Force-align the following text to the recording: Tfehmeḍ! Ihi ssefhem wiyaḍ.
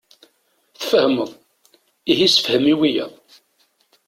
Tfehmeḍ! 0.79 1.31
Ihi 2.11 2.27
ssefhem 2.29 2.65
wiyaḍ. 2.79 3.13